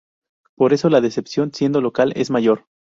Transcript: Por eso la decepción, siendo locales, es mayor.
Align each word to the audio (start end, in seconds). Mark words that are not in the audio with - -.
Por 0.55 0.73
eso 0.73 0.89
la 0.89 0.99
decepción, 0.99 1.53
siendo 1.53 1.79
locales, 1.79 2.17
es 2.17 2.31
mayor. 2.31 2.65